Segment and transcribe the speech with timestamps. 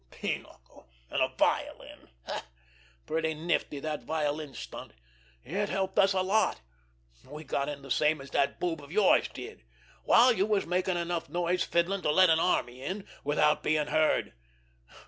[0.09, 2.07] Pinochle and a violin!
[3.05, 4.93] Pretty nifty, that violin stunt!
[5.43, 10.47] It helped a lot—we got in the same as that boob of yours did—while you
[10.47, 14.33] was making enough noise fiddling to let an army in without being heard.